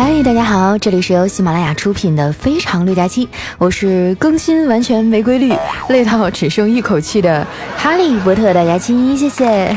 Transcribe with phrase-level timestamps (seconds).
[0.00, 3.26] 嗨，大家好，这里是由喜马拉雅出品的《非常六加七》，
[3.58, 5.52] 我是更新完全没规律、
[5.88, 7.44] 累到只剩一口气的
[7.76, 9.76] 哈利波特大家亲，谢谢。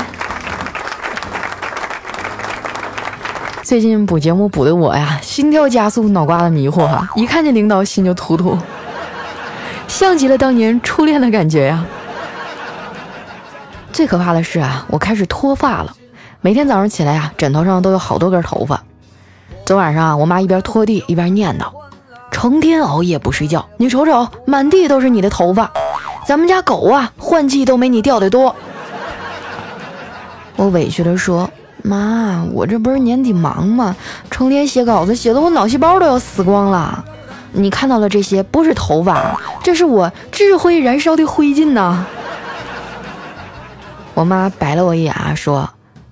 [3.63, 8.55] 最近补节目补的我呀，心跳加速，脑瓜子迷糊哈，一看见领导心就突突，
[9.87, 11.83] 像极了当年初恋的感觉呀。
[13.91, 15.91] 最可怕的是啊，我开始脱发了，
[16.41, 18.83] 每天早上起来啊，枕头上都有好多根头发。
[19.65, 21.65] 昨晚上啊，我妈一边拖地一边念叨
[22.31, 25.71] ：“成天熬夜不睡觉，你瞅瞅，满地都是你的头发。
[26.25, 28.55] 咱们家狗啊，换季都没你掉的多。”
[30.57, 31.49] 我委屈地说
[31.83, 33.95] ：“妈，我这不是年底忙吗？
[34.29, 37.05] 成天写稿子，写的我脑细胞都要死光了。
[37.53, 42.05] 你看到的这些不是头发，这是我智慧燃烧的灰烬呐。
[44.13, 45.69] ”我妈白了我一眼啊，说：“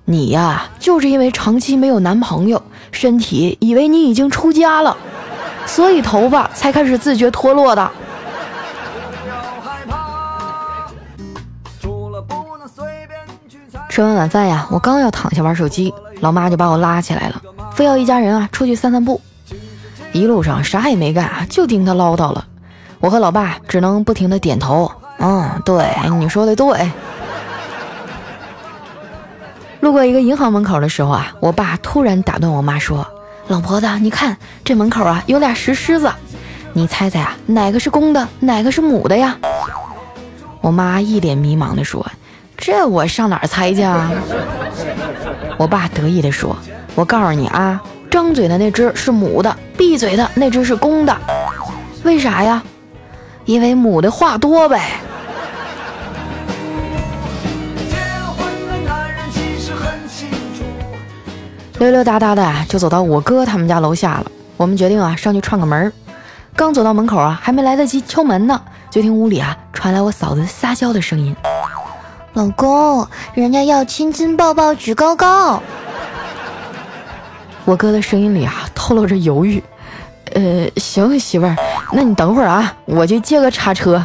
[0.09, 2.59] 你呀，就是因为长期没有男朋友。”
[2.91, 4.97] 身体以为你已经出家了，
[5.67, 7.91] 所以头发才开始自觉脱落的。
[13.87, 17.39] 吃完晚饭呀，我刚要躺下玩手机，老妈就把我拉起来了，
[17.75, 19.21] 非要一家人啊出去散散步。
[20.11, 22.43] 一路上啥也没干，就听她唠叨了。
[22.99, 26.91] 我和老爸只能不停的点头，嗯，对，你说的对。
[29.79, 33.07] 路过一个银行门口的时候啊，我爸突然打断我妈说
[33.47, 36.11] ：“老婆子，你看这门口啊有俩石狮子，
[36.73, 39.37] 你猜猜啊哪个是公的，哪个是母的呀？”
[40.61, 42.05] 我妈一脸迷茫地说
[42.57, 44.11] ：“这我上哪儿猜去啊？”
[45.57, 46.57] 我爸得意地说
[46.95, 51.17] ：“我告诉你啊，张嘴的那只是母的，闭嘴的那只是公的。
[52.03, 52.61] 为啥呀？
[53.45, 54.91] 因为母的话多呗。”
[61.79, 64.25] 溜溜达达的就走到我哥他们家楼下了。
[64.57, 65.91] 我们决定啊上去串个门。
[66.53, 71.33] 刚走到门口啊，还没来得及敲门呢，就听屋里啊传来我嫂子撒娇的声音
[72.33, 75.63] ：“老公，人家要亲亲抱抱举高高。”
[77.63, 79.63] 我哥的声音里啊透露着犹豫
[80.35, 81.55] ：“呃，行，媳妇儿，
[81.93, 84.03] 那你等会儿啊，我去借个叉车。”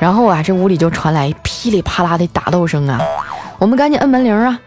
[0.00, 3.00] 然后啊，这屋里就传来噼里啪啦的打斗声啊，
[3.60, 4.58] 我们赶紧摁门铃啊。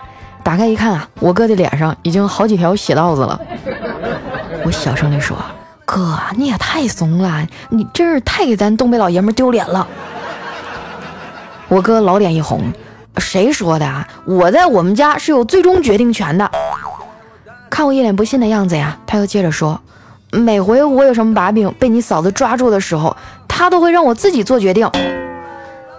[0.48, 3.38] 打开一看啊，我哥的脸上已经好几条血道子了。
[4.64, 5.36] 我小声地说
[5.84, 9.86] ：“哥，你也太怂了，你真是太给咱东北老爷们丢脸了。”
[11.68, 12.62] 我哥老脸一红
[13.20, 14.08] ：“谁说的啊？
[14.24, 16.50] 我在我们家是有最终决定权的。”
[17.70, 19.82] 看我一脸不信的样子呀，他又接着说
[20.32, 23.18] ：“每回我有什么把柄被你嫂子抓住的时候，
[23.50, 24.90] 他都会让我自己做决定。”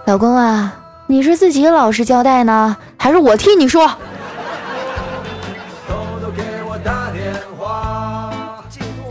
[0.07, 0.73] 老公啊，
[1.05, 3.91] 你是自己老实交代呢，还是我替你说？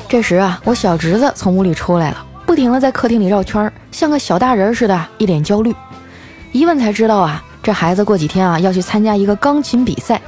[0.09, 5.75] 这时啊，我小侄子从屋里出来了，不停的在客厅里绕圈，像个小大人似的，一脸焦虑。
[6.51, 10.19] 一问才知道啊，这孩子过几天啊要去参加一个钢琴比赛。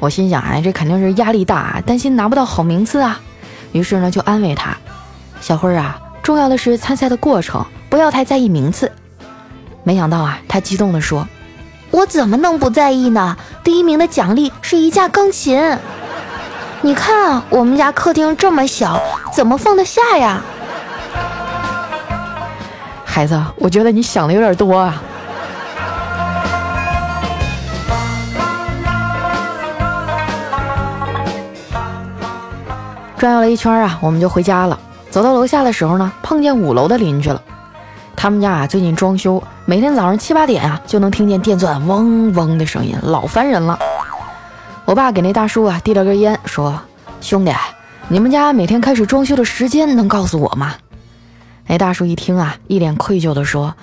[0.00, 3.20] 我心想，哎，这肯定是压力大，担心拿不到好名次啊。
[3.70, 4.76] 于是呢，就安慰他
[5.40, 8.90] ：“小辉啊，重要的是参赛的过程，不要太在意名次。”
[9.84, 11.28] 没想到啊，他激动地说
[11.92, 13.36] ：“我怎么能不在意呢？
[13.62, 15.78] 第一名的奖励是一架钢琴。”
[16.80, 19.00] 你看，我们家客厅这么小，
[19.32, 20.40] 怎么放得下呀？
[23.04, 25.02] 孩子，我觉得你想的有点多啊。
[33.16, 34.78] 转悠了一圈啊，我们就回家了。
[35.10, 37.42] 走到楼下的时候呢，碰见五楼的邻居了。
[38.14, 43.76] 他们家啊最近装修，每天早上七八点啊就能听见电钻嗡嗡的声音，老烦人了。
[44.88, 46.80] 我爸给那大叔啊递了根烟，说
[47.20, 47.52] ：“兄弟，
[48.08, 50.76] 你们家每天开始装修的时间能告诉我吗？”
[51.68, 53.74] 那大叔一听啊，一脸愧疚地说：“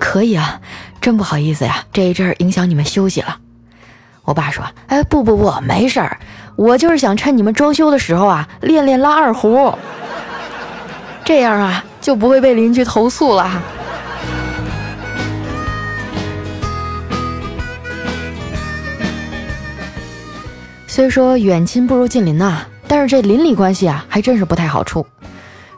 [0.00, 0.60] 可以啊，
[1.00, 3.38] 真不好意思呀，这一阵儿影响你们休息了。”
[4.26, 6.18] 我爸说：“哎，不不不，没事儿，
[6.56, 9.72] 我就是想趁你们装修的时候啊，练练拉二胡，
[11.24, 13.62] 这样啊就不会被邻居投诉了。”
[20.98, 25.06] 虽说远亲不如近邻呐，但是这邻里关系啊，还真是不太好处。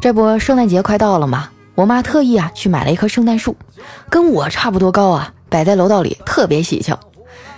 [0.01, 3.55] 这不，圣诞节快到了嘛，我妈特意啊去买了一棵圣诞树，
[4.09, 6.97] 跟我差不多高啊，摆在楼道里特别喜庆。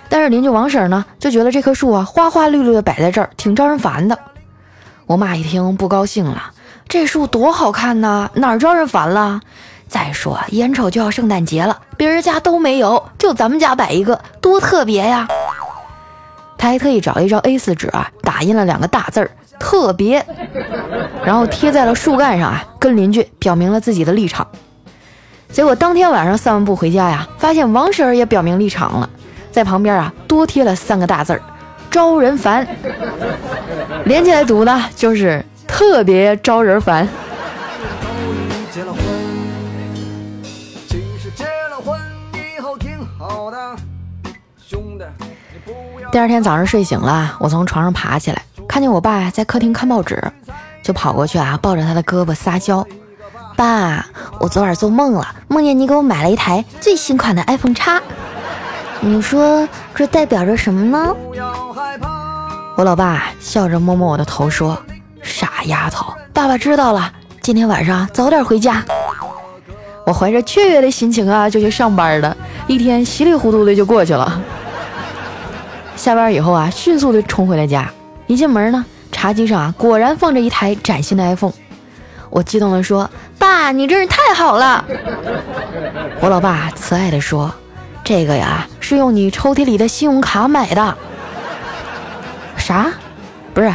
[0.09, 4.19] 但是邻居王婶呢，就觉得这棵树啊花花绿绿的摆在这儿挺招人烦的。
[5.07, 6.51] 我妈一听不高兴了，
[6.89, 9.41] 这树多好看呐，哪儿招人烦了？
[9.87, 15.29] 再说眼瞅就要圣诞节了，别人家都没有，就咱们家摆一个，多特别呀！
[16.63, 19.29] 他还特意找了一张 A4 纸啊，打印了两个大字儿
[19.59, 20.25] “特别”，
[21.27, 24.47] 然后贴在了树干上啊，跟邻居表明了自己的立场。
[25.51, 29.11] 结果当天晚上散完步回家呀，发现王婶儿也表明立场了，
[29.51, 31.43] 在旁边啊多贴了三个大字儿
[31.91, 32.65] “招人烦”，
[34.07, 37.09] 连起来读呢就是“特别招人烦”。
[46.13, 50.23] 第二天早上睡醒了，我从床上爬起来，看见我爸在客厅看报纸，
[50.83, 52.87] 就跑过去啊，抱着他的胳膊撒娇
[53.57, 54.05] ：“爸，
[54.39, 57.99] 我昨晚做梦了，梦见你给我买了一台最新款的 iPhone 叉，
[59.01, 61.17] 你说这代表着什么呢？”
[62.77, 64.79] 我老爸笑着摸摸我的头说
[65.25, 67.11] ：“傻丫头，爸爸知道了，
[67.41, 68.85] 今天晚上早点回家。”
[70.05, 72.37] 我怀着雀跃的心情啊，就去上班了，
[72.67, 74.39] 一天稀里糊涂的就过去了。
[76.03, 77.89] 下班以后啊，迅速的冲回了家。
[78.27, 81.53] 一进门呢，茶几上啊，果然放着一台崭新的 iPhone。
[82.29, 83.09] 我激动的说
[83.39, 84.85] ：“爸，你真是太好了！”
[86.21, 87.55] 我老爸慈爱的说
[88.03, 90.97] ：“这个呀，是用你抽屉里的信用卡买的。”
[92.59, 92.91] 啥？
[93.55, 93.73] 不是，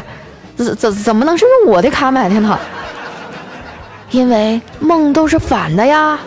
[0.57, 2.59] 怎怎怎么能是用我的卡买的呢？
[4.11, 6.19] 因为梦都是反的呀。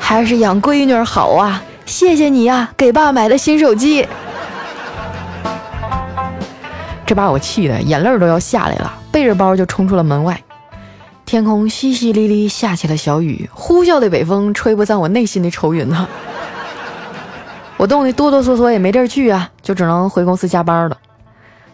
[0.00, 1.62] 还是养闺女好啊！
[1.84, 4.08] 谢谢你呀，给爸买的新手机。
[7.10, 10.40] 这把我气的眼泪都要下来了，背着包就冲出了门外。
[11.26, 16.06] 天空淅淅沥沥下起了小雨，呼啸的北风吹不散我内心的愁云呐。
[17.78, 20.96] 我冻得哆哆嗦嗦也没地儿去啊，就只能回公司加班了。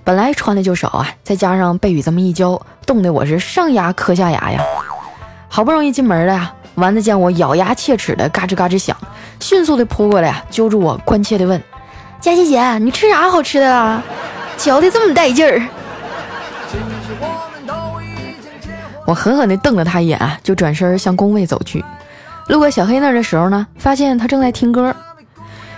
[0.04, 4.64] 本来穿的就少啊，再加上被雨这么一浇，冻得我是上牙磕下牙呀。
[5.48, 8.96] 好不容易进门了呀，丸子见我咬牙切齿的嘎吱嘎吱响，
[9.40, 11.62] 迅速的扑过来呀，揪住我，关切的问
[12.22, 14.02] ：“佳琪姐，你吃啥好吃的啊？”
[14.56, 15.62] 嚼的这么带劲儿，
[19.06, 21.84] 我狠狠地瞪了他一眼，就转身向工位走去。
[22.48, 24.94] 路过小黑那儿的时候呢，发现他正在听歌。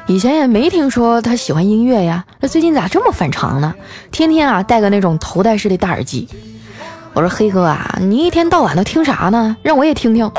[0.07, 3.75] 以前也没听说他喜欢音乐呀，那最近咋这么反常呢？
[4.11, 6.27] 天天啊戴个那种头戴式的大耳机。
[7.13, 9.55] 我说黑哥啊，你一天到晚都听啥呢？
[9.63, 10.31] 让我也听听。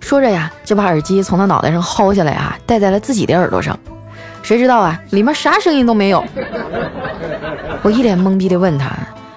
[0.00, 3.78] 说着呀，就把耳机从他脑袋上薅下来啊，戴在了自己的耳朵上。
[4.42, 6.24] 谁知道啊，里面啥声音都没有。
[7.82, 8.90] 我一脸懵逼的问他：“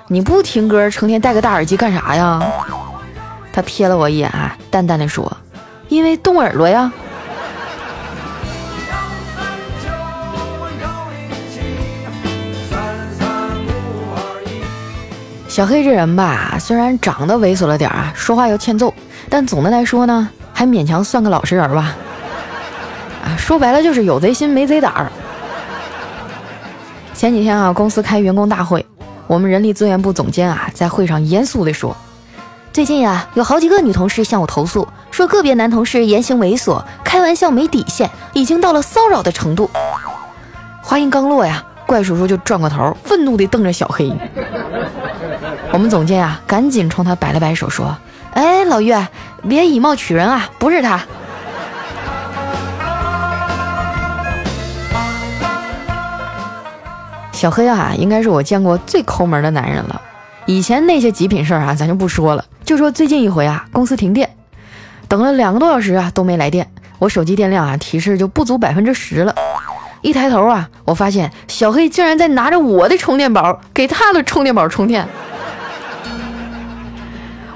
[0.09, 2.41] 你不听歌，成天戴个大耳机干啥呀？”
[3.53, 5.31] 他瞥了我一眼啊，淡淡的说
[5.87, 6.91] ：“因为冻耳朵呀。”
[15.47, 18.91] 小黑这人吧，虽然长得猥琐了点啊，说话又欠揍，
[19.29, 21.95] 但总的来说呢，还勉强算个老实人吧。
[23.37, 25.11] 说白了就是有贼心没贼胆儿。
[27.13, 28.85] 前几天啊，公司开员工大会，
[29.27, 31.95] 我们人力资源部总监啊在会上严肃地说
[32.73, 39.69] ：“最近呀，有好几个女同事向我投诉，说个别男同事言行猥琐，开玩笑没底线，已经到了骚扰的程度。”
[40.81, 44.11] 话音刚落呀，怪叔叔就转过头，愤怒地瞪着小黑。
[45.71, 47.95] 我们总监啊，赶紧冲他摆了摆手，说
[48.33, 49.07] ：“哎，老岳，
[49.47, 50.99] 别以貌取人啊，不是他。”
[57.43, 60.01] 小黑啊，应该是我见过最抠门的男人了。
[60.45, 62.45] 以前那些极品事儿啊，咱就不说了。
[62.63, 64.33] 就说最近一回啊，公司停电，
[65.09, 66.65] 等了两个多小时啊，都没来电。
[66.99, 69.35] 我手机电量啊，提示就不足百分之十了。
[69.99, 75.05] 一抬头啊，我发现小黑竟然在拿着我的充电宝给他的充电宝充电。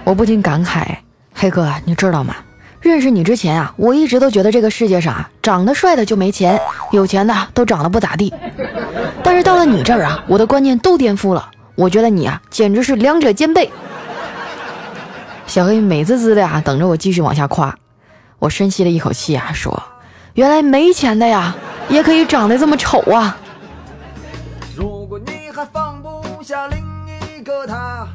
[0.03, 0.83] 我不禁感慨，
[1.33, 2.35] 黑哥，你知道吗？
[2.81, 6.59] 认识你之前啊，我一直都觉得这个世界上啊，长得帅的就没钱，
[6.91, 8.33] 有钱的都长得不咋地。
[9.37, 11.51] 但是到了你这儿啊，我的观念都颠覆了。
[11.75, 13.69] 我觉得你啊，简直是两者兼备。
[15.45, 17.77] 小黑美滋滋的啊，等着我继续往下夸。
[18.39, 19.79] 我深吸了一口气啊，说
[20.33, 21.55] ：“原来没钱的呀，
[21.87, 23.37] 也可以长得这么丑啊。”
[24.75, 26.79] 如果你还放不下另
[27.37, 28.07] 一个他，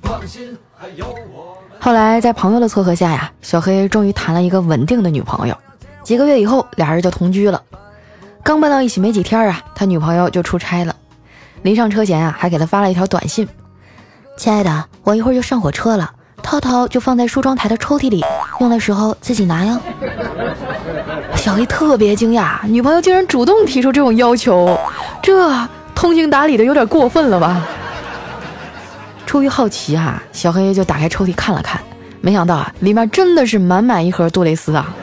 [0.00, 1.58] 放心，还有我。
[1.80, 5.58] 后来在朋友的撮合下呀，小黑终于谈了一个稳定的女朋友。
[6.04, 7.60] 几个月以后，俩人就同居了。
[8.42, 10.94] 刚搬到一起没几天啊，他女朋友就出差了。
[11.62, 13.46] 临上车前啊，还给他发了一条短信
[14.38, 16.10] ：“亲爱的，我一会儿就上火车了，
[16.42, 18.24] 套套就放在梳妆台的抽屉里，
[18.60, 19.78] 用的时候自己拿呀。”
[21.36, 24.78] 小黑特别惊讶，女朋友竟然主动提出这种要求，
[25.22, 27.66] 这通情达理的有点过分了吧？
[29.26, 31.80] 出于好奇哈，小黑就打开抽屉看了看，
[32.20, 34.94] 没想到啊，里面真的是满满一盒杜蕾斯啊。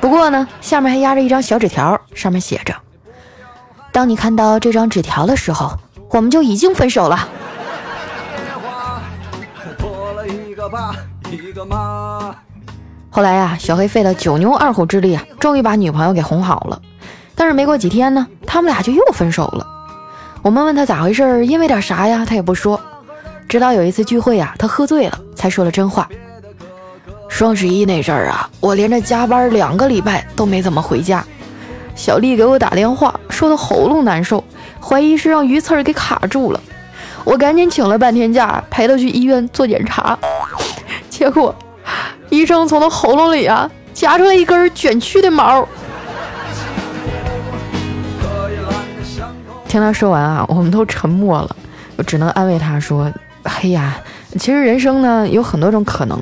[0.00, 2.74] 不过呢，下面还压着一张小纸条，上面写着
[3.92, 5.76] ：“当你看到这张纸条的时候，
[6.10, 7.28] 我们就已经分手了。
[13.10, 16.80] 后来呀，小黑费了九牛二虎之力啊，终于把女朋友给哄好了。
[17.34, 19.66] 但是没过几天呢，他们俩就又分手了。
[20.42, 22.24] 我们问他咋回事，因为点啥呀？
[22.26, 22.80] 他也不说。
[23.48, 26.08] 直到有一次聚会啊，他喝醉了，才说了真话。
[27.30, 31.24] 双十一那阵儿啊，我连着加班两个礼拜都没怎么回家。
[31.94, 34.44] 小丽给我打电话，说她喉咙难受，
[34.78, 36.60] 怀疑是让鱼刺儿给卡住了。
[37.24, 40.18] 我赶紧请了半天假，陪她去医院做检查。
[41.08, 41.54] 结果，
[42.28, 45.66] 医生从她喉咙里啊夹出来一根卷曲的毛。
[49.66, 51.56] 听他说完啊，我们都沉默了。
[51.96, 53.12] 我只能安慰他说
[53.44, 53.96] ：“哎呀，
[54.38, 56.18] 其实人生呢有很多种可能，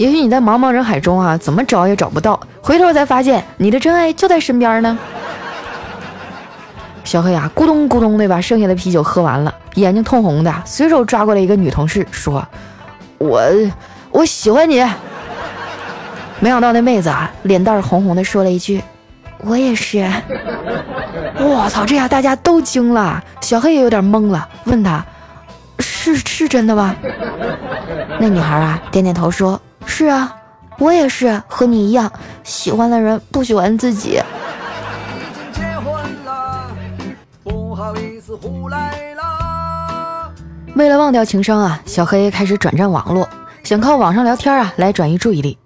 [0.00, 4.98] 也许你在茫茫人海中啊，怎么找也找不到，回头才发现你的真爱就在身边呢。”
[7.04, 12.42] 小黑啊，咕咚咕咚的把剩下的啤酒喝完了，眼睛通红的，随手抓过来一个女同事说
[13.20, 13.42] ：“我
[14.10, 14.82] 我喜欢你。”
[16.40, 18.82] 没想到那妹子啊，脸蛋红红的说了一句
[19.44, 20.10] ：“我也是。”
[21.36, 25.04] 我操，这下大家都惊了，小黑也有点懵了，问他
[25.78, 26.96] ：“是是真的吗？”
[28.18, 30.34] 那女孩啊，点点头说：“是啊，
[30.78, 32.10] 我也是和你一样，
[32.42, 34.20] 喜欢的人不喜欢自己。”
[40.76, 43.28] 为了忘掉情伤啊，小黑开始转战网络，
[43.62, 45.58] 想靠网上聊天啊来转移注意力。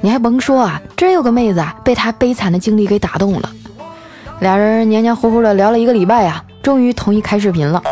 [0.00, 3.50] 你还甭说啊，真有个妹子啊被他悲惨的经历给打动了。
[4.40, 7.82] 俩人黏黏糊糊的聊了一个礼拜呀，终于同意开视频了。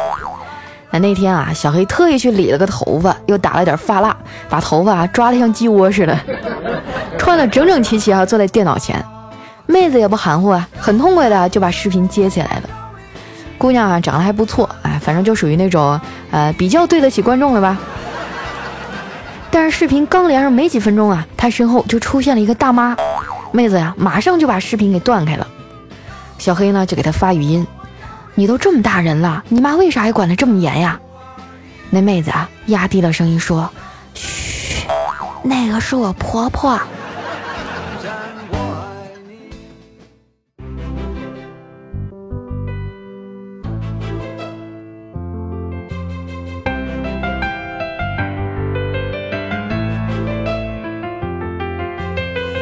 [0.98, 4.16] 那天啊，小黑特意去理了个头发，又打了点发蜡，
[4.48, 6.18] 把头发抓得像鸡窝似的，
[7.18, 9.02] 穿的整整齐齐啊，坐在电脑前。
[9.66, 12.62] 妹子也不含糊啊，很痛快的就把视频接起来了。
[13.56, 15.98] 姑娘啊，长得还不错，哎，反正就属于那种
[16.30, 17.78] 呃比较对得起观众的吧。
[19.50, 22.96] 但是视频刚连上没几分钟啊，她身后就出现了一个大妈，
[23.52, 25.46] 妹子呀，马上就把视频给断开了。
[26.36, 27.66] 小黑呢就给他发语音
[28.36, 31.00] ：“你都这么大人了，你妈为啥还管得这么严呀？”
[31.90, 33.70] 那妹子啊压低了声音说
[34.14, 34.86] ：“嘘，
[35.44, 36.78] 那个是我婆婆。”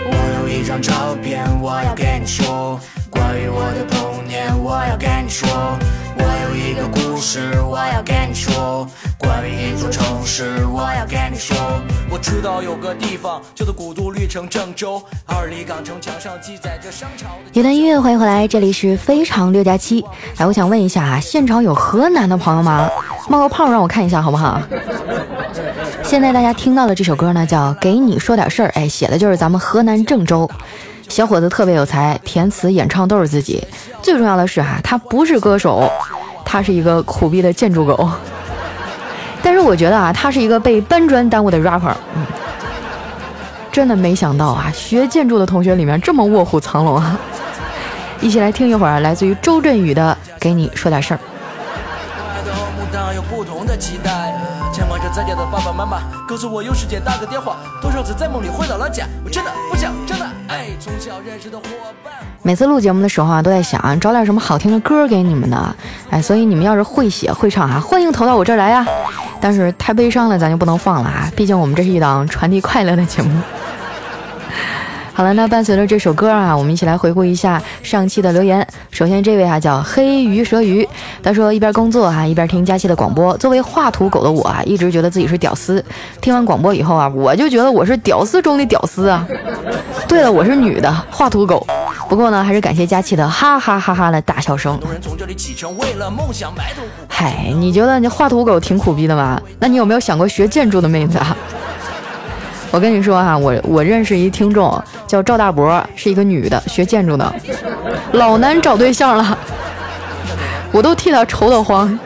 [0.04, 2.78] 我有一张照片，我要给你说。
[3.08, 5.46] 关于我的童年，我要跟你说。
[6.16, 8.88] 我有一个故事，我要跟你说。
[9.18, 11.54] 关于一座城市，我要跟你说。
[12.08, 17.50] 我知道有个地方叫做古都绿城郑州，二里岗城墙上记载着商朝的。
[17.52, 20.02] 一段音乐，欢迎回来，这里是非常六加七。
[20.38, 22.88] 哎，我想问一下啊，现场有河南的朋友吗？
[23.28, 24.62] 冒个泡让我看一下好不好？
[26.02, 30.50] 现在大家听到的这首歌呢，叫《给你说点事儿》，哎，写的就是咱们河南郑州。
[31.12, 33.62] 小伙子特别有才，填词演唱都是自己。
[34.00, 35.87] 最重要的是哈，他不是歌手，
[36.42, 38.09] 他是一个苦逼的建筑狗。
[39.42, 41.92] 但是我觉得啊，他是一个被搬砖耽误的 rapper。
[42.16, 42.25] 嗯，
[43.71, 47.21] 真的没想到啊，学建筑的同学里面这么卧虎藏龙啊！
[48.23, 51.19] 一起来听一会儿来自于周振宇的《给你说点事儿》。
[54.72, 57.56] 牵着在家的爸爸妈妈，告诉我有时间打个电话。
[57.80, 60.26] 多少次在梦里回到了家，我真的不想长大。
[60.49, 61.64] 哎，从小认识的伙
[62.04, 62.12] 伴。
[62.42, 65.75] 每次录节目的时候啊，都在想找点什么好听的歌给你们呢。
[66.11, 68.87] 哎，所以你们要是会写会唱啊，欢迎投到我这儿来呀。
[69.40, 73.30] 但是太悲伤了，咱就不能放了啊，毕竟我们这是一档传递快乐的节目。
[75.14, 78.66] 好了，那伴随着这首歌啊，我们一起来回顾一下上期的留言。
[78.90, 80.88] 首先这位啊叫黑鱼蛇鱼，
[81.23, 83.37] 他说一边工作啊一边听佳期的广播。
[83.37, 85.85] 作为画图狗的我啊，一直觉得自己是屌丝。
[86.21, 89.26] 听完广播以后啊，我就觉得我是屌丝中的屌丝啊。
[90.09, 91.66] 对了，我是女的画图狗。
[92.09, 94.81] 不过呢，还是感谢佳期的哈哈哈哈的大笑声。
[97.09, 99.40] 嗨，你觉得你画图狗挺苦逼的吗？
[99.59, 101.37] 那你有没有想过学建筑的妹子啊？
[102.72, 107.32] 我跟你说哈，我我认识一听众叫赵大伯，是一个女的，学建筑的，
[108.12, 109.38] 老难找对象了，
[110.72, 111.98] 我都替她愁得慌。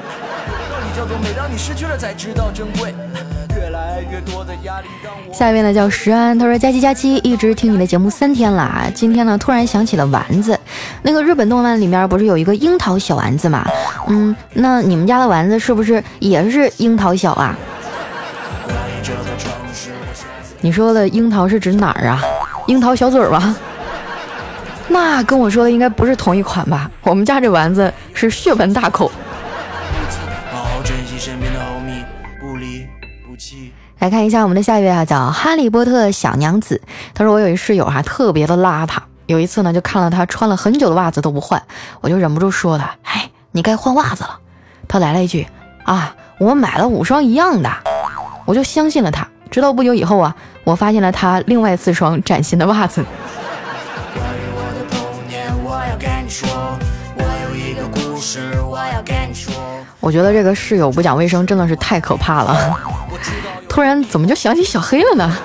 [5.33, 10.59] 下一位呢叫石安，他说佳期佳期一直听你的节目三天了啊，今天呢突然想起了丸子，
[11.03, 13.65] 那个日本动漫里面不是有一个樱桃小丸子吗？
[14.09, 17.57] 嗯，那你们家的丸子是不是也是樱桃小啊？
[20.67, 22.21] 你说的樱桃是指哪儿啊？
[22.67, 23.55] 樱桃小嘴儿吧？
[24.91, 26.91] 那跟我说的应该不是同一款吧？
[27.03, 29.09] 我们家这丸子是血盆大口。
[34.01, 36.83] 来看一下我们的下一位啊，叫哈利波特小娘子。
[37.15, 41.63] 他说我有一室友哈、特别的邋遢，有一次呢就看了他穿了很久的袜子都不换，
[42.01, 44.41] 我就忍不住说他，哎，你该换袜子了。
[44.89, 45.47] 他来了一句
[45.85, 47.71] 啊，我买了五双一样的，
[48.45, 49.29] 我就相信了他。
[49.51, 50.35] 直到不久以后啊，
[50.65, 53.05] 我发现了他另外四双崭新的袜子。
[60.01, 62.77] 我觉得这个室友不讲卫生真的是太可怕了。
[63.69, 65.37] 突然怎么就想起小黑了呢？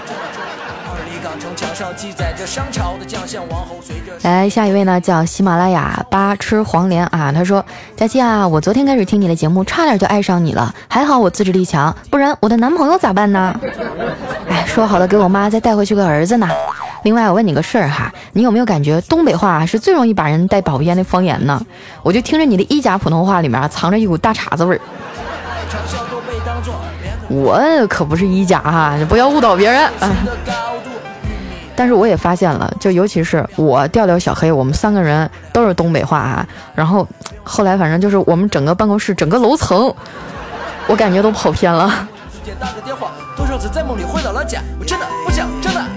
[1.62, 7.64] 墙上记载着商朝的将相王侯，随着来，下一位呢叫喜马拉雅八吃黄连啊，他说：
[7.96, 13.54] 佳期啊，我昨天开始听你的节目，差点就爱上你了，还好我自制力强，不然我的男朋友咋办呢？
[14.50, 16.48] 哎，说好了给我妈再带回去个儿子呢。
[17.04, 21.64] 另外，我问你个事儿哈，你有没有感觉东北话是最容易把人带跑偏的方言呢？
[22.02, 24.82] 我就听着你的一甲普通话里面啊藏着一股大碴子味儿。
[27.30, 29.80] 我可不是一甲哈，你不要误导别人。
[30.00, 30.54] 啊的高
[30.84, 30.91] 度。
[31.76, 36.48] 但是我也发现了，就尤其是我调调小黑，我们三个人都是东北话啊。
[36.76, 37.08] 然后
[37.44, 39.94] 后来反正就是我们整个办公室整个楼层，
[40.88, 42.08] 我感觉都跑偏了。
[43.38, 45.48] 多少次在梦里回到了家，我真的不想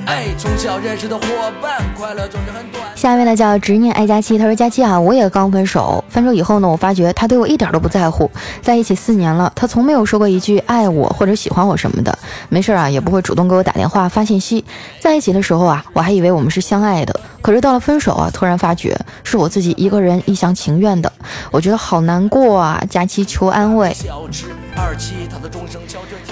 [0.05, 0.25] 真的爱。
[0.37, 1.23] 从小认识的伙
[1.63, 2.85] 伴，快乐总是很短。
[2.95, 8.31] 下一位呢叫执念爱佳期，他说佳期啊，我也刚分手，分手以后呢，我发觉他对我一点都不在乎，
[8.63, 12.17] 在一起四年了，他从没有说过一句爱我或者喜欢我什么的，
[12.49, 14.65] 没事啊也不会主动给我打电话发信息。
[15.01, 21.11] 在一起的时候啊，我还以为我们是相爱的，可是到了分手啊，突然发觉是我自己一个人一厢情愿的，
[21.51, 23.95] 我觉得好难过啊，佳期求安慰。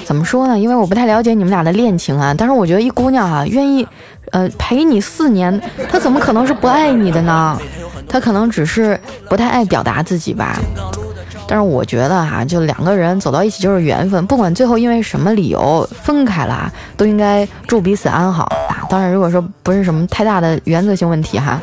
[0.05, 0.59] 怎么说呢？
[0.59, 3.87] 因为我不太了解你们俩的恋情啊，但是我觉得一姑娘啊，愿愿意，
[4.33, 7.57] 呃，陪你四年，他怎么可能是不爱你的呢？
[8.09, 10.59] 他可能只是不太爱表达自己吧。
[11.47, 18.83] 但是我觉得哈、就两个人走到一起就是缘分，不管最后因为什么理由分开了，都应该祝彼此安好啊。
[18.89, 21.61] 当然，如果说不是什么太大的原则性问题哈，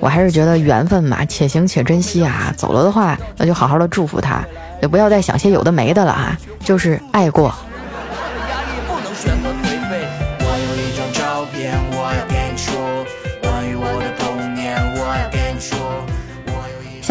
[0.00, 2.52] 我还是觉得缘分嘛，且行且珍惜啊。
[2.56, 4.40] 走了的话，那就好好的祝福他，
[4.80, 6.38] 也不要再想些有的没的了啊。
[6.64, 7.52] 就是爱过。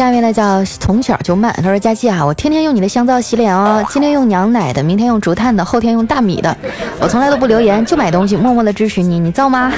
[0.02, 6.56] 下面呢叫从小就慢，他说佳期啊，我天天用你的香皂洗脸哦，今天用羊奶的，明天用竹炭的，后天用大米的，
[6.98, 9.72] 我从来都不留言，就买东西，默默的支持你，你造吗？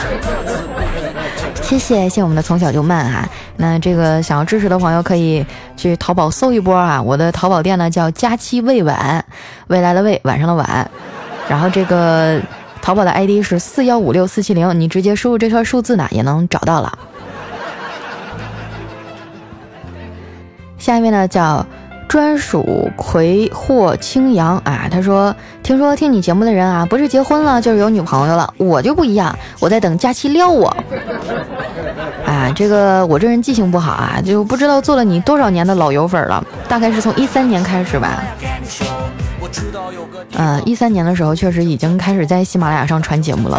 [1.60, 5.44] 谢谢谢谢我们的从小就慢哈、那这个想要支持的朋友可以
[5.76, 9.22] 去淘宝搜一波啊，我的淘宝店呢叫佳期未晚，
[9.66, 10.90] 未来的未，晚上的晚，
[11.50, 12.40] 然后这个
[12.80, 16.98] 淘宝的 ID 是四幺五六四七零，你直接输入这串数字呢也能找到了。
[20.84, 21.64] 下一位呢叫
[22.06, 30.68] 专属葵获青阳啊，他说听说听你节目的人啊，不是结婚了就是有女朋友了，我就不一样，我在等佳期撩我。
[32.26, 38.22] 啊， 这个我这人记性不好啊，就不知道做了你多少年的老油粉了，大概是从一三年开始吧。
[40.36, 43.58] 嗯，一三年的时候确实已经开始在喜马拉雅上传节目了，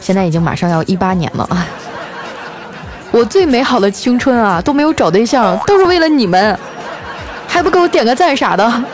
[0.00, 1.48] 现在已经马上要一八年了。
[3.10, 6.58] 我最美好的青春啊，都没有找对象，都是为了你们，
[7.46, 8.64] 还不给我点个赞啥的。
[8.64, 8.84] 是否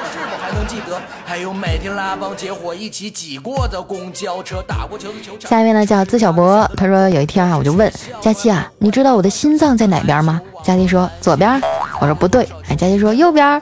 [0.41, 1.01] 还能记得？
[1.27, 5.51] 还有每天拉帮结伙一起挤过的公交车，打过球的球场。
[5.51, 10.41] 下一位呢叫资小博，他说有一天啊，我就问佳期啊，你知道我的心脏在哪边吗？
[10.63, 11.61] 佳期说左边，
[11.99, 13.61] 我说不对，哎，佳期说右边，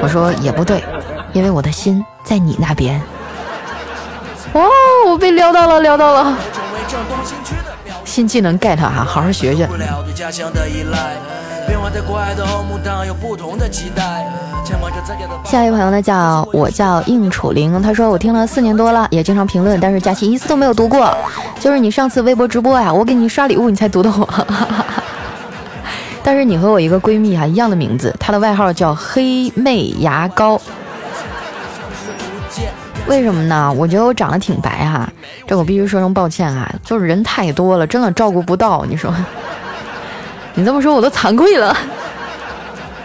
[0.00, 0.82] 我说也不对，
[1.32, 3.00] 因为我的心在你那边。
[4.52, 4.68] 哦，
[5.06, 6.36] 我被撩到了，撩到了。
[8.16, 9.68] 新技能 get 哈、好好学学。
[15.44, 21.14] 下一位朋友呢叫我叫应楚玲，他说我听了四年多了，也经常评论，但是佳期一次都没有读过。
[21.60, 24.26] 就是你上次微博直播呀、我给你刷礼物，你才读的我。
[26.22, 30.58] 但是你和我一个闺蜜哈、一样的名字，她的外号叫黑妹牙膏。
[33.08, 33.72] 为什么呢？
[33.76, 35.08] 我觉得我长得挺白哈、
[35.46, 38.84] 这我必须说声抱歉啊，就是人太多了，真的照顾不到。
[38.86, 39.14] 你说，
[40.54, 41.76] 你这么说我都惭愧了。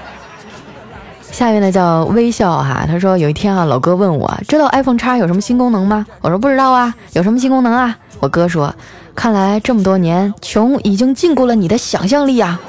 [1.31, 6.05] 下一位呢叫微笑哈，他说有一天啊，老哥问我知道 iPhone 叉有什么新功能吗？
[6.21, 7.95] 我说不知道啊，有什么新功能啊？
[8.19, 8.73] 我哥说，
[9.15, 12.59] 看来这么多年穷已经禁锢了你的想象力啊。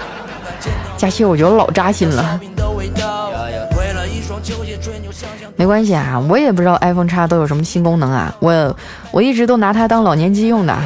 [0.96, 2.40] 佳期，我觉得老扎心了。
[5.56, 8.76] 没关系啊，我也不知道 iPhone 叉都有什么新功能啊，我
[9.10, 10.76] 我一直都拿它当老年机用的。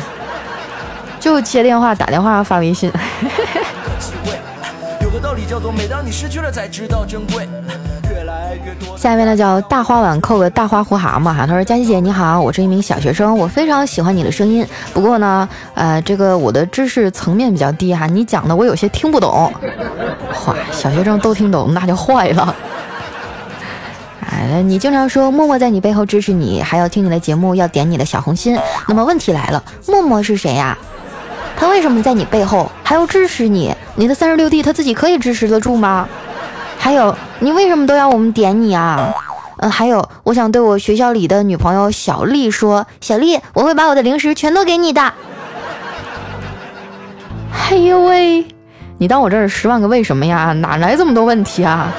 [1.20, 2.90] 就接电话、打电话、发微信。
[5.00, 7.48] 有个道理叫做，每当你失去了，才知道珍贵。
[8.96, 19.52] 下一位呢叫大花碗扣个大花胡蛤蟆哈，他说佳琪姐你好，我是一名小学生，我非常喜欢你的声音，不过呢，呃，这个我的知识层面比较低哈，你讲的我有些听不懂。
[20.46, 22.54] 哇，小学生都听懂那就坏了。
[24.32, 28.58] 哎，你经常说默默在你背后支持你，还要听你的节目，要点你的小红心。
[28.88, 30.76] 那么问题来了，默默是谁呀？
[31.54, 33.74] 他为什么在你背后还要支持你？
[33.94, 36.08] 你的三十六弟他自己可以支持得住吗？
[36.78, 39.12] 还有，你为什么都要我们点你啊？
[39.58, 45.12] 嗯，还有，我想对我学校里的女朋友小丽说，小丽，我会把我的零食全都给你的。
[47.70, 48.46] 哎呦喂，
[48.98, 50.52] 你当我这是十万个为什么呀？
[50.54, 51.92] 哪来这么多问题啊？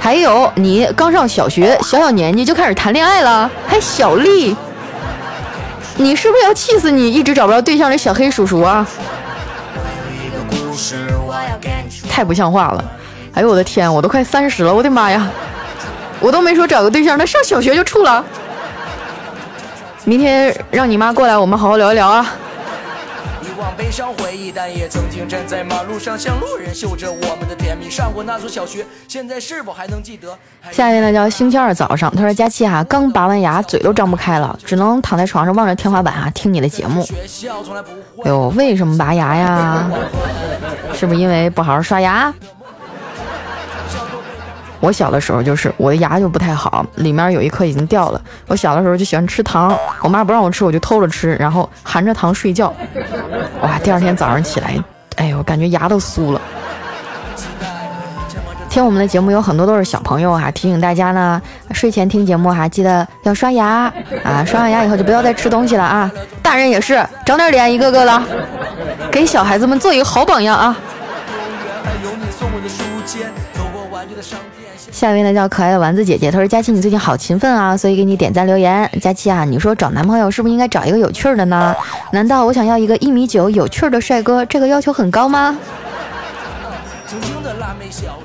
[0.00, 4.56] 还有，你刚上小学，小小年纪就开始谈恋爱了，还小丽，
[5.96, 8.86] 你是不是要气死你一直找不着对象的小黑叔叔啊？
[12.08, 12.84] 太不像话了！
[13.34, 15.28] 哎呦我的天，我都快三十了，我的妈呀！
[16.18, 18.24] 我都没说找个对象，他上小学就处了。
[20.04, 22.26] 明天让你妈过来，我们好好聊一聊啊。
[23.76, 27.90] 悲伤回忆，但也曾经站在马路上向路人秀着我们的甜蜜。
[27.90, 30.36] 上过那所小学，现在是否还能记得？
[30.70, 37.04] 下一位呢叫星期二早上，他说佳琪啊，刚拔完牙，嘴都张不开了，只能躺在床上望着天花板啊，听你的节目。
[38.24, 39.90] 哎呦，为什么拔牙呀？
[40.94, 42.32] 是不是因为不好好刷牙？
[44.80, 48.20] 我小的时候就是我的牙就不太好，里面有一颗已经掉了。
[48.46, 52.72] 我小的时候就喜欢吃糖，我妈不让我吃，我就偷着吃，然后含着糖睡觉。
[53.62, 54.82] 哇，第二天早上起来，
[55.16, 56.40] 哎呦，感觉牙都酥了。
[58.70, 66.10] 听我们的节目有很多都是小朋友哈，提醒大家呢，睡前听节目哈，记得要刷牙啊，刷完牙以后就不要再吃东西了啊。
[66.40, 68.22] 大人也是，长点脸，一个个的，
[69.10, 70.76] 给小孩子们做一个好榜样啊。
[74.92, 78.90] 下一位呢叫可爱的丸子姐姐，她说佳琪你最近好勤奋啊，所以给你点赞留言。
[79.00, 81.74] 佳琪啊，你说找男朋友是不是应该找一个有趣的呢？
[82.12, 85.56] 难道我想要一个一米九有趣的帅哥，这个要求很高吗？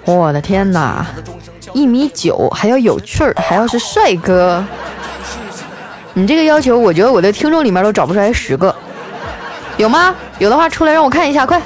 [0.06, 1.06] 我的天哪，
[1.74, 4.64] 一米九还要有趣儿，还要是帅哥，
[6.14, 8.76] 你这个要求，我觉得我的听众里面都找不出来十个，
[9.78, 10.14] 有吗？
[10.40, 11.62] 有的话出来让我看一下，快。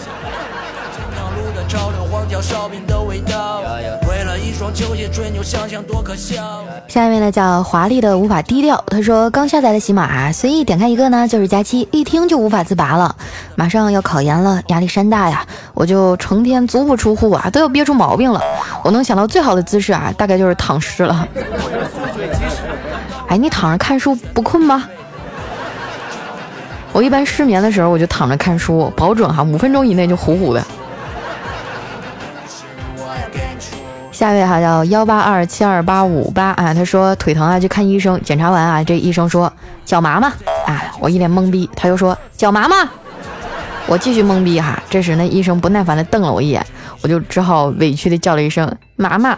[6.89, 13.15] 下一位呢叫华丽的无法低调，他说刚下载的喜马，随意点开一个呢就是佳期，一听就无法自拔了。
[13.56, 18.41] 马上要考研了，压力山大呀，我就成天足不出户啊，都要憋出毛病了。
[18.84, 21.26] 我能想到最好的姿势啊，大概就是躺尸了。
[23.30, 24.89] 哎，你躺着看书不困吗？
[26.91, 30.62] 我一般失眠的时候我就躺着看书，保准哈五分钟以内就呼呼的。
[34.20, 39.50] 下一位哈叫幺八二七二八五八啊，他说腿疼啊，去看医生，检查完啊，这医生说
[39.86, 40.28] 脚麻麻
[40.68, 42.76] 啊，我一脸懵逼，他又说脚麻麻，
[43.88, 44.78] 我继续懵逼哈。
[44.90, 46.62] 这时那医生不耐烦的瞪了我一眼，
[47.02, 49.38] 我就只好委屈的叫了一声麻麻，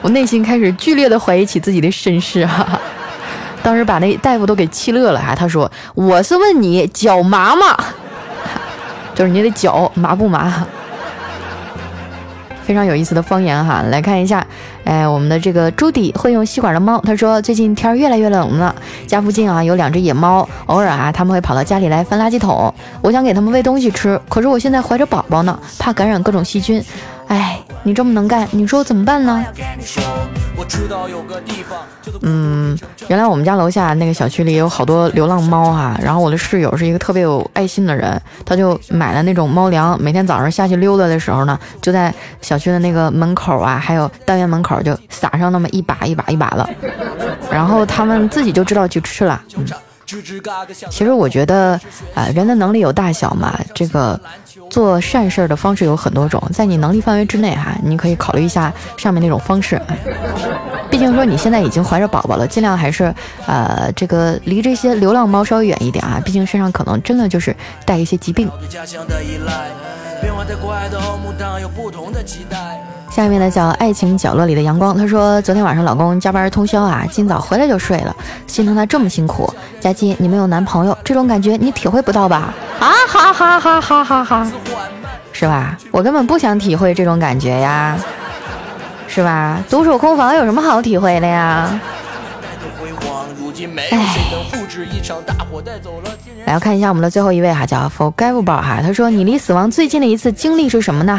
[0.00, 2.66] 我内心开始剧烈的怀疑起自己的身世哈，
[3.62, 7.76] 当时把那大夫都给气乐了哈，他说我是问你脚麻麻，
[9.14, 10.66] 就是你的脚麻不麻？
[12.66, 14.44] 非常有意思的方言哈，来看一下，
[14.82, 18.74] 哎，我们的这个朱迪会用吸管的猫，他说最近天儿越来越冷了，
[19.06, 26.82] 家附近啊有两只野猫，偶尔啊他们会跑到家里来翻垃圾桶，我想给他们喂东西吃，可是我现在怀着宝宝呢，怕感染各种细菌，
[27.28, 29.44] 哎，你这么能干，你说我怎么办呢？
[32.22, 46.68] 嗯，原来我们家楼下那个小区里有好多流浪猫哈，然后我的室友是一个特别有爱心的人，他就买了那种猫粮，每天早上下去溜达的时候呢，就在小区的那个门口啊，还有单元门口就撒上那么一把一把一把的，
[47.50, 49.42] 然后他们自己就知道去吃了。
[50.88, 51.78] 其实我觉得
[52.14, 54.18] 啊，人的能力有大小嘛，这个
[54.70, 59.80] 做善事的方式有很多种，在你能力范围之内哈，你可以考虑一下上面那种方式。
[60.88, 63.12] 毕竟说你现在已经怀着宝宝了，尽量还是
[63.46, 68.48] 呃这个离这些流浪猫稍微远一点啊，毕竟身上可能真的就是带一些疾病。
[73.16, 78.14] 下面呢叫爱情角落里的阳光，他说昨天晚上老公加班通宵啊，今早回来就睡了，
[78.46, 79.50] 心疼他这么辛苦。
[79.80, 82.52] 佳琪，你没有男朋友，这种感觉你体会不到吧？
[82.78, 84.52] 啊哈哈哈哈哈哈，
[85.32, 85.78] 是吧？
[85.90, 87.96] 我根本不想体会这种感觉呀，
[89.08, 89.64] 是吧？
[89.70, 91.70] 独守空房有什么好体会的呀？
[93.54, 96.44] 今没有谁能复制一场大火带走了亲人。
[96.44, 101.18] 来，看一下我们的最后一位哈，叫 Forgettable 哈，他说你离死亡最近的一次经历是什么呢？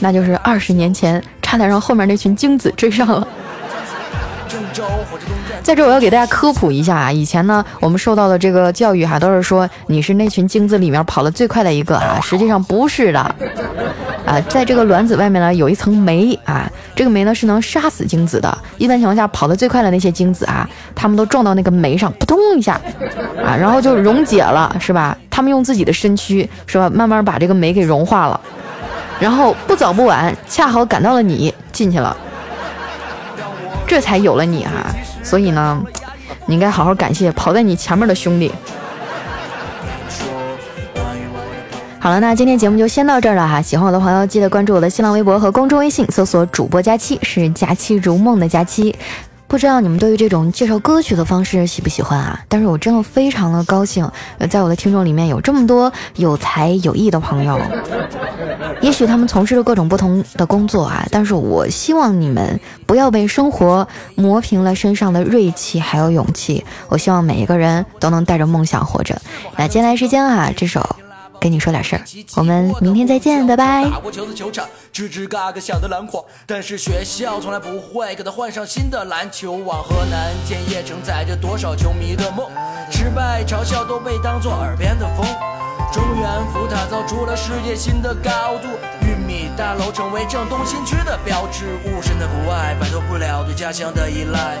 [0.00, 3.26] 那就是二十年前，差点让后面那群精子追上了。
[5.62, 13.20] 在这我要给大家科普一下啊，以前呢我们受到的这个教育哈，都是说你是那群精子里面跑得最快的一个啊，实际上不是的。
[14.24, 18.56] 啊，在这个卵子外面呢有一层酶啊，这个酶呢是能杀死精子的。
[18.78, 22.80] 一般情况下跑得最快的那些精子啊，他们都撞到那个酶上，扑通一下
[23.44, 25.16] 啊，然后就溶解了，是吧？
[25.28, 28.40] 他们用自己的身躯是吧，慢慢把这个酶给融化了，
[29.20, 32.16] 然后不早不晚，恰好赶到了你进去了，
[33.86, 34.94] 这才有了你啊。
[35.22, 35.82] 所以呢，
[36.46, 38.52] 你应该好好感谢跑在你前面的兄弟。
[42.00, 43.60] 好了，那今天节目就先到这儿了哈。
[43.60, 48.94] 喜欢我的朋友，记得关注我的新浪微博和公众微信，搜索“主播佳期”，是“佳期如梦”的佳期。
[49.48, 52.38] 不知道你们对于这种介绍歌曲的方式喜不喜欢啊？
[52.48, 57.58] 但是我真的非常的高兴，呃，在我的听众里面有这么多有才有艺的朋友。
[58.82, 66.64] 也许他们从事着各种不同的工作啊，但是我希望你们不要被生活磨平了身上的锐气还有勇气。
[66.88, 69.18] 我希望每一个人都能带着梦想活着。
[69.56, 70.84] 那接下来时间啊，这首。
[71.40, 72.02] 跟你说点事儿，
[72.36, 73.88] 我们明天再见，拜拜。
[73.88, 79.82] 打过球球场，吱吱嘎嘎响的篮筐，但是学校从来不会给他换上新的篮球网。
[79.82, 82.50] 河南建业承载着多少球迷的梦，
[82.90, 85.24] 失败嘲笑都被当作耳边的风。
[85.92, 88.68] 中原福塔造出了世界新的高度，
[89.28, 92.00] 米大楼成为郑东新区的标志物。
[92.00, 94.56] 身在国外，摆脱不了对家乡的依赖。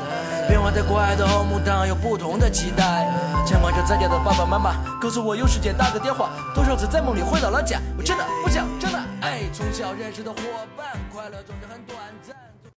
[0.46, 3.08] 变化太快的后母当有不同的期待。
[3.46, 6.28] 牵挂着在家的爸爸妈妈，告诉我有时间打个电话。
[6.54, 8.98] 多少次在梦里回到了家，我真的不想长大。
[9.22, 10.38] 哎，从小认识的伙
[10.76, 12.47] 伴，快乐总是很短暂。